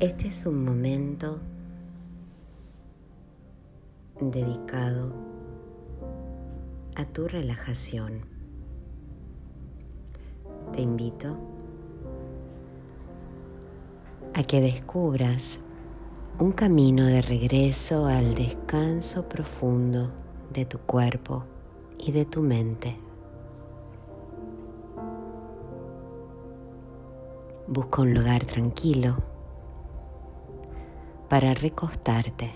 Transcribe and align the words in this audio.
Este 0.00 0.28
es 0.28 0.46
un 0.46 0.64
momento 0.64 1.40
dedicado 4.18 5.12
a 6.96 7.04
tu 7.04 7.28
relajación. 7.28 8.24
Te 10.72 10.80
invito 10.80 11.36
a 14.32 14.42
que 14.42 14.62
descubras 14.62 15.60
un 16.38 16.52
camino 16.52 17.04
de 17.04 17.20
regreso 17.20 18.06
al 18.06 18.34
descanso 18.34 19.28
profundo 19.28 20.10
de 20.50 20.64
tu 20.64 20.78
cuerpo 20.78 21.44
y 21.98 22.10
de 22.12 22.24
tu 22.24 22.40
mente. 22.40 22.96
Busca 27.66 28.00
un 28.00 28.14
lugar 28.14 28.46
tranquilo 28.46 29.29
para 31.30 31.54
recostarte. 31.54 32.50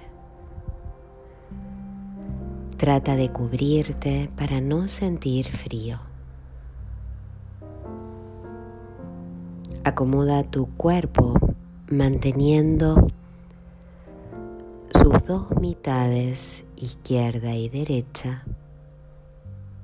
Trata 2.76 3.14
de 3.14 3.30
cubrirte 3.30 4.28
para 4.36 4.60
no 4.60 4.88
sentir 4.88 5.46
frío. 5.52 6.00
Acomoda 9.84 10.42
tu 10.42 10.66
cuerpo 10.76 11.34
manteniendo 11.88 13.06
sus 14.92 15.24
dos 15.24 15.52
mitades, 15.60 16.64
izquierda 16.74 17.54
y 17.54 17.68
derecha, 17.68 18.42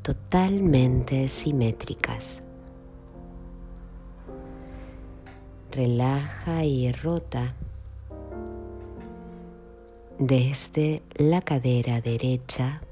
totalmente 0.03 1.29
simétricas. 1.29 2.43
Relaja 5.71 6.65
y 6.65 6.91
rota 6.91 7.55
desde 10.21 11.03
la 11.15 11.41
cadera 11.41 12.03
derecha, 12.03 12.83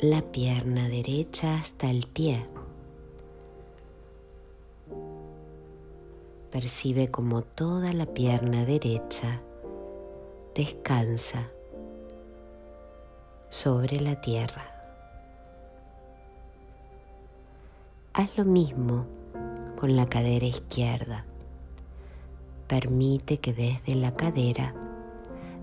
la 0.00 0.22
pierna 0.22 0.88
derecha 0.88 1.58
hasta 1.58 1.90
el 1.90 2.06
pie. 2.06 2.46
Percibe 6.50 7.08
como 7.08 7.42
toda 7.42 7.92
la 7.92 8.06
pierna 8.06 8.64
derecha 8.64 9.42
descansa 10.54 11.50
sobre 13.50 14.00
la 14.00 14.22
tierra. 14.22 14.72
Haz 18.14 18.30
lo 18.38 18.46
mismo 18.46 19.04
con 19.78 19.96
la 19.96 20.06
cadera 20.06 20.46
izquierda. 20.46 21.26
Permite 22.66 23.38
que 23.38 23.52
desde 23.52 23.94
la 23.94 24.12
cadera 24.12 24.74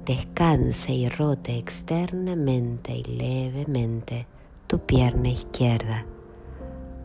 descanse 0.05 0.93
y 0.93 1.09
rote 1.09 1.57
externamente 1.57 2.95
y 2.95 3.03
levemente 3.03 4.25
tu 4.67 4.79
pierna 4.79 5.29
izquierda 5.29 6.05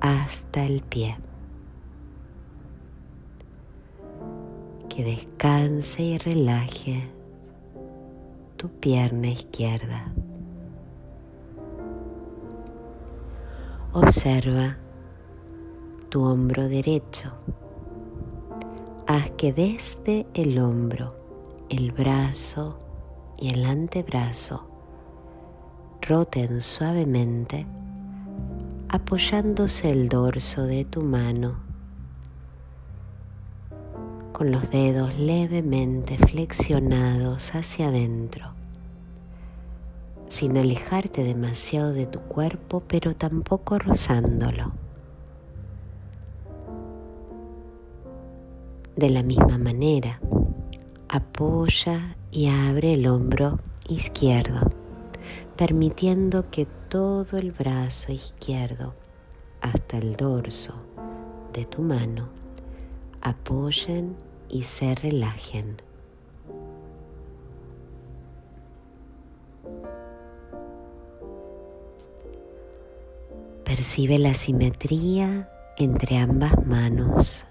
hasta 0.00 0.64
el 0.64 0.82
pie. 0.82 1.16
Que 4.88 5.02
descanse 5.02 6.02
y 6.02 6.18
relaje 6.18 7.08
tu 8.56 8.68
pierna 8.68 9.28
izquierda. 9.30 10.12
Observa 13.92 14.76
tu 16.08 16.22
hombro 16.22 16.68
derecho 16.68 17.32
haz 19.08 19.30
que 19.38 19.54
desde 19.54 20.26
el 20.34 20.58
hombro, 20.58 21.14
el 21.70 21.92
brazo 21.92 22.78
y 23.38 23.54
el 23.54 23.64
antebrazo 23.64 24.68
roten 26.02 26.60
suavemente 26.60 27.66
apoyándose 28.90 29.90
el 29.90 30.10
dorso 30.10 30.64
de 30.64 30.84
tu 30.84 31.00
mano 31.00 31.56
con 34.34 34.50
los 34.50 34.70
dedos 34.70 35.18
levemente 35.18 36.18
flexionados 36.18 37.54
hacia 37.54 37.88
adentro, 37.88 38.52
sin 40.28 40.58
alejarte 40.58 41.24
demasiado 41.24 41.94
de 41.94 42.04
tu 42.04 42.20
cuerpo, 42.20 42.82
pero 42.86 43.16
tampoco 43.16 43.78
rozándolo. 43.78 44.87
De 48.98 49.10
la 49.10 49.22
misma 49.22 49.58
manera, 49.58 50.18
apoya 51.08 52.16
y 52.32 52.48
abre 52.48 52.94
el 52.94 53.06
hombro 53.06 53.60
izquierdo, 53.88 54.72
permitiendo 55.56 56.50
que 56.50 56.66
todo 56.88 57.38
el 57.38 57.52
brazo 57.52 58.10
izquierdo 58.10 58.96
hasta 59.60 59.98
el 59.98 60.16
dorso 60.16 60.74
de 61.52 61.64
tu 61.64 61.80
mano 61.80 62.28
apoyen 63.20 64.16
y 64.48 64.64
se 64.64 64.96
relajen. 64.96 65.80
Percibe 73.62 74.18
la 74.18 74.34
simetría 74.34 75.48
entre 75.76 76.18
ambas 76.18 76.66
manos 76.66 77.46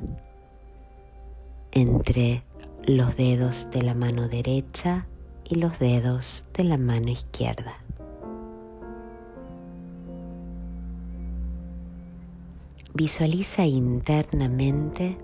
entre 1.72 2.44
los 2.84 3.18
dedos 3.18 3.68
de 3.72 3.82
la 3.82 3.94
mano 3.94 4.30
derecha 4.30 5.08
y 5.44 5.56
los 5.56 5.78
dedos 5.80 6.46
de 6.54 6.64
la 6.64 6.78
mano 6.78 7.10
izquierda. 7.10 7.74
Visualiza 12.94 13.66
internamente 13.66 15.18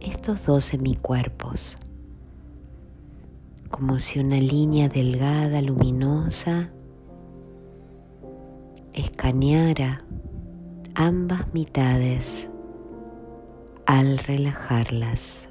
estos 0.00 0.44
dos 0.44 0.66
semicuerpos, 0.66 1.78
como 3.70 3.98
si 3.98 4.20
una 4.20 4.36
línea 4.36 4.88
delgada, 4.88 5.62
luminosa, 5.62 6.70
escaneara 8.92 10.04
ambas 10.94 11.52
mitades 11.54 12.49
al 13.90 14.18
relajarlas. 14.18 15.48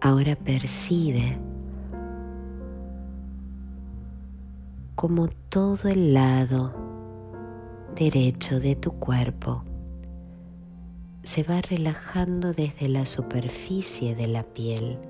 Ahora 0.00 0.36
percibe 0.36 1.36
como 4.94 5.26
todo 5.48 5.88
el 5.88 6.14
lado 6.14 6.72
derecho 7.96 8.60
de 8.60 8.76
tu 8.76 8.92
cuerpo 8.92 9.64
se 11.24 11.42
va 11.42 11.60
relajando 11.62 12.52
desde 12.52 12.88
la 12.88 13.06
superficie 13.06 14.14
de 14.14 14.28
la 14.28 14.44
piel 14.44 15.00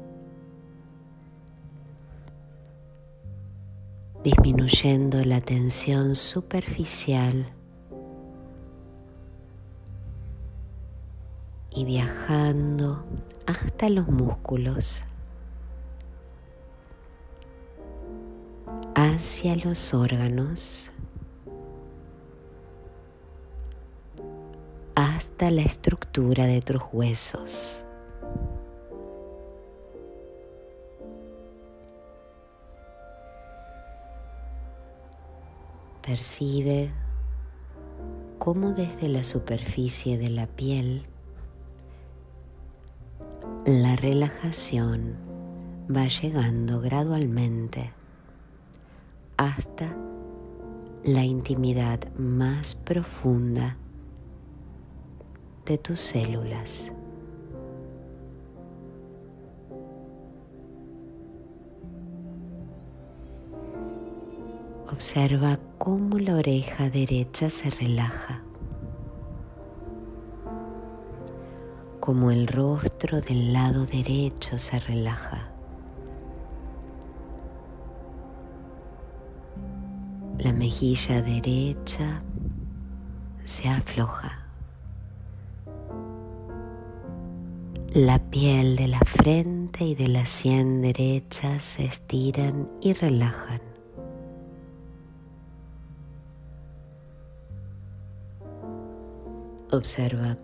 disminuyendo 4.23 5.25
la 5.25 5.41
tensión 5.41 6.15
superficial 6.15 7.53
y 11.75 11.85
viajando 11.85 13.05
hasta 13.47 13.89
los 13.89 14.07
músculos, 14.09 15.05
hacia 18.95 19.57
los 19.57 19.93
órganos, 19.93 20.93
hasta 24.95 25.51
la 25.51 25.63
estructura 25.63 26.47
de 26.47 26.61
tus 26.61 26.83
huesos. 26.93 27.85
Percibe 36.13 36.91
cómo 38.39 38.73
desde 38.75 39.09
la 39.09 39.23
superficie 39.23 40.19
de 40.19 40.29
la 40.29 40.47
piel 40.47 41.07
la 43.65 43.97
relajación 43.97 45.17
va 45.91 46.09
llegando 46.09 46.83
gradualmente 46.83 47.95
hasta 49.39 49.97
la 51.03 51.25
intimidad 51.25 51.99
más 52.19 52.75
profunda 52.75 53.79
de 55.65 55.79
tus 55.79 55.99
células. 55.99 56.93
Observa 65.03 65.59
cómo 65.79 66.21
la 66.21 66.37
oreja 66.37 66.89
derecha 66.89 67.51
se 67.51 67.71
relaja, 67.71 68.41
cómo 71.99 72.31
el 72.31 72.47
rostro 72.47 73.21
del 73.21 73.53
lado 73.53 73.85
derecho 73.85 74.59
se 74.59 74.79
relaja. 74.79 75.51
La 80.39 80.53
mejilla 80.53 81.21
derecha 81.21 82.23
se 83.43 83.69
afloja. 83.69 84.47
La 87.93 88.21
piel 88.31 88.77
de 88.77 88.87
la 88.87 89.01
frente 89.01 89.85
y 89.85 89.97
de 89.97 90.07
la 90.07 90.27
sien 90.27 90.81
derecha 90.81 91.59
se 91.59 91.87
estiran 91.87 92.71
y 92.81 92.93
relajan. 92.93 93.72
Observa 99.73 100.37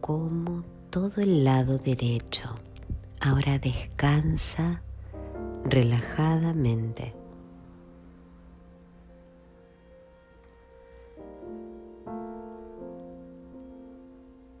cómo 0.00 0.62
todo 0.90 1.20
el 1.20 1.42
lado 1.42 1.76
derecho 1.76 2.54
ahora 3.20 3.58
descansa 3.58 4.80
relajadamente. 5.64 7.12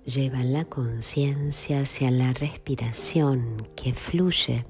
Lleva 0.04 0.42
la 0.42 0.64
conciencia 0.64 1.82
hacia 1.82 2.10
la 2.10 2.32
respiración 2.32 3.68
que 3.76 3.92
fluye 3.92 4.66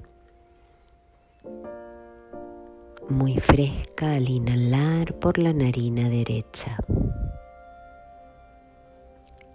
muy 3.09 3.37
fresca 3.37 4.13
al 4.13 4.29
inhalar 4.29 5.17
por 5.17 5.39
la 5.39 5.51
narina 5.51 6.09
derecha 6.09 6.77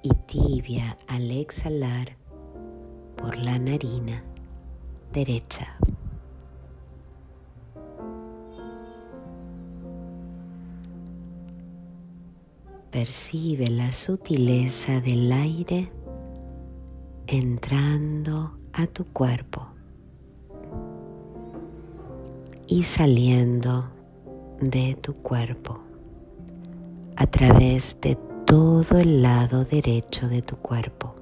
y 0.03 0.11
tibia 0.27 0.99
al 1.09 1.31
exhalar 1.31 2.17
por 3.17 3.37
la 3.37 3.59
narina 3.59 4.25
derecha. 5.13 5.77
Percibe 12.91 13.69
la 13.69 13.93
sutileza 13.93 15.01
del 15.01 15.33
aire 15.33 15.91
entrando 17.27 18.59
a 18.75 18.87
tu 18.87 19.07
cuerpo 19.07 19.67
y 22.67 22.83
saliendo 22.83 23.89
de 24.61 24.95
tu 25.01 25.15
cuerpo 25.15 25.81
a 27.17 27.27
través 27.27 27.97
de 28.01 28.17
todo 28.53 28.99
el 28.99 29.23
lado 29.23 29.65
derecho 29.65 30.29
de 30.29 30.43
tu 30.43 30.57
cuerpo. 30.57 31.15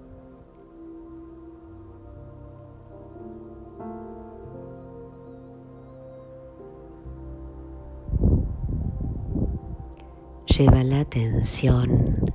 Lleva 10.48 10.82
la 10.82 11.02
atención 11.02 12.32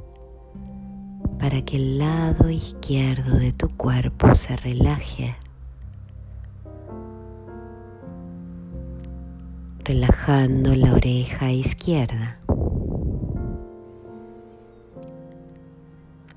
para 1.39 1.62
que 1.65 1.75
el 1.75 1.98
lado 2.00 2.50
izquierdo 2.50 3.38
de 3.38 3.51
tu 3.51 3.68
cuerpo 3.75 4.33
se 4.33 4.56
relaje, 4.56 5.36
relajando 9.83 10.74
la 10.74 10.94
oreja 10.94 11.51
izquierda. 11.51 12.44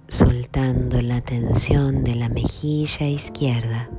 Soltando 0.08 1.02
la 1.02 1.20
tensión 1.20 2.02
de 2.02 2.14
la 2.14 2.31
mejilla 2.31 3.06
izquierda 3.06 3.90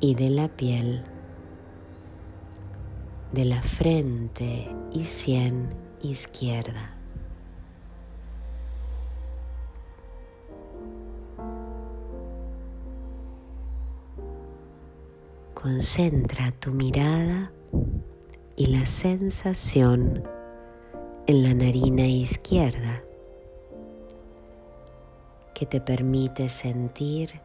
y 0.00 0.14
de 0.14 0.30
la 0.30 0.48
piel 0.48 1.04
de 3.32 3.44
la 3.44 3.60
frente 3.60 4.74
y 4.92 5.04
sien 5.04 5.74
izquierda. 6.02 6.96
Concentra 15.52 16.50
tu 16.52 16.72
mirada 16.72 17.52
y 18.56 18.68
la 18.68 18.86
sensación 18.86 20.24
en 21.26 21.42
la 21.42 21.52
narina 21.52 22.06
izquierda 22.06 23.02
que 25.62 25.66
te 25.66 25.80
permite 25.80 26.48
sentir 26.48 27.40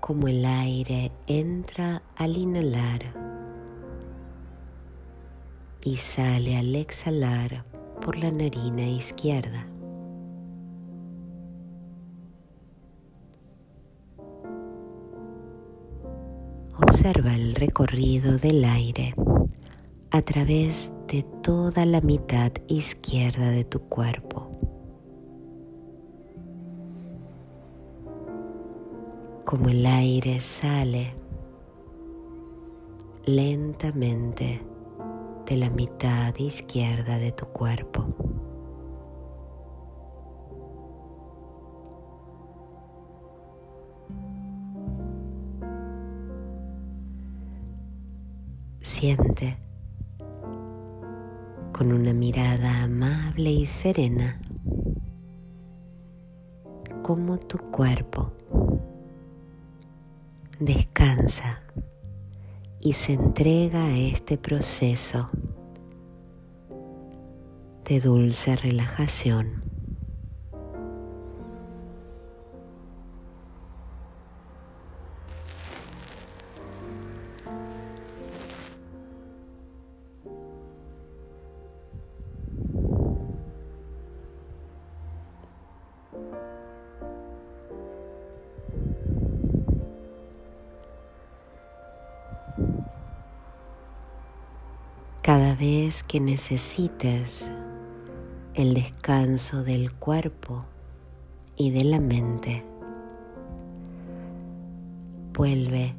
cómo 0.00 0.28
el 0.28 0.46
aire 0.46 1.12
entra 1.26 2.02
al 2.16 2.38
inhalar 2.38 3.02
y 5.82 5.98
sale 5.98 6.56
al 6.56 6.74
exhalar 6.74 7.66
por 8.00 8.16
la 8.16 8.30
narina 8.30 8.88
izquierda. 8.88 9.66
Observa 16.78 17.34
el 17.34 17.54
recorrido 17.56 18.38
del 18.38 18.64
aire 18.64 19.14
a 20.10 20.22
través 20.22 20.90
de 21.08 21.26
toda 21.42 21.84
la 21.84 22.00
mitad 22.00 22.52
izquierda 22.68 23.50
de 23.50 23.64
tu 23.64 23.80
cuerpo. 23.80 24.23
Como 29.54 29.68
el 29.68 29.86
aire 29.86 30.40
sale 30.40 31.14
lentamente 33.24 34.60
de 35.46 35.56
la 35.56 35.70
mitad 35.70 36.34
izquierda 36.36 37.20
de 37.20 37.30
tu 37.30 37.46
cuerpo. 37.46 38.04
Siente 48.78 49.56
con 51.72 51.92
una 51.92 52.12
mirada 52.12 52.82
amable 52.82 53.52
y 53.52 53.66
serena 53.66 54.40
cómo 57.04 57.38
tu 57.38 57.58
cuerpo 57.70 58.32
descansa 60.58 61.62
y 62.80 62.92
se 62.92 63.14
entrega 63.14 63.86
a 63.86 63.96
este 63.96 64.36
proceso 64.36 65.30
de 67.84 68.00
dulce 68.00 68.56
relajación. 68.56 69.73
Cada 95.34 95.56
vez 95.56 96.04
que 96.04 96.20
necesites 96.20 97.50
el 98.54 98.72
descanso 98.72 99.64
del 99.64 99.92
cuerpo 99.92 100.64
y 101.56 101.72
de 101.72 101.82
la 101.82 101.98
mente, 101.98 102.62
vuelve 105.32 105.96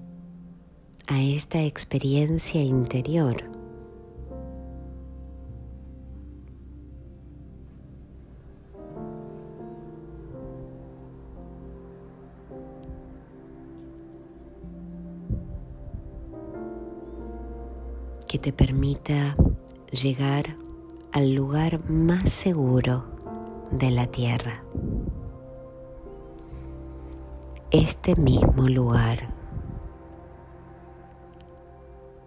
a 1.08 1.22
esta 1.22 1.62
experiencia 1.64 2.64
interior. 2.64 3.55
Que 18.36 18.52
te 18.52 18.52
permita 18.52 19.38
llegar 19.92 20.58
al 21.14 21.34
lugar 21.34 21.90
más 21.90 22.30
seguro 22.30 23.06
de 23.72 23.92
la 23.92 24.08
tierra. 24.08 24.62
Este 27.72 28.14
mismo 28.18 28.68
lugar, 28.68 29.30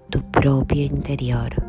tu 0.09 0.23
propio 0.31 0.83
interior, 0.83 1.63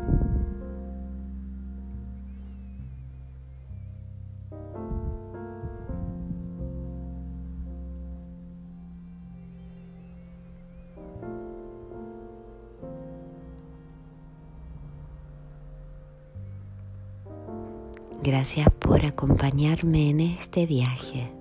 Gracias 18.22 18.68
por 18.78 19.04
acompañarme 19.06 20.10
en 20.10 20.20
este 20.20 20.66
viaje. 20.66 21.32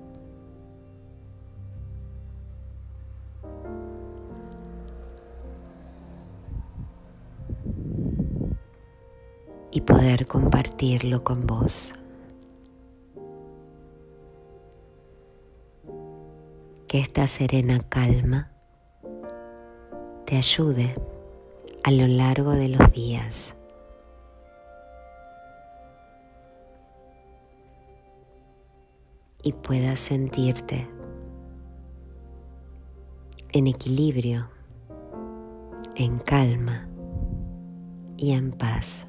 y 9.72 9.82
poder 9.82 10.28
compartirlo 10.28 11.24
con 11.24 11.46
vos. 11.46 11.94
Que 16.88 17.00
esta 17.00 17.28
serena 17.28 17.80
calma 17.88 18.52
te 20.26 20.38
ayude 20.38 20.96
a 21.84 21.92
lo 21.92 22.08
largo 22.08 22.52
de 22.52 22.70
los 22.70 22.92
días. 22.92 23.56
Y 29.42 29.54
puedas 29.54 30.00
sentirte 30.00 30.88
en 33.52 33.68
equilibrio, 33.68 34.50
en 35.96 36.20
calma 36.20 36.88
y 38.18 38.32
en 38.32 38.52
paz. 38.52 39.09